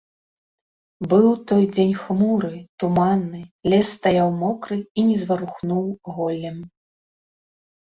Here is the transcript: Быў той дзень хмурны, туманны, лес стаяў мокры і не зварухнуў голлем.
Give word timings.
Быў 1.11 1.27
той 1.51 1.63
дзень 1.75 1.91
хмурны, 2.03 2.61
туманны, 2.85 3.41
лес 3.71 3.93
стаяў 3.99 4.29
мокры 4.41 4.81
і 4.97 5.07
не 5.13 5.21
зварухнуў 5.27 5.85
голлем. 6.19 6.59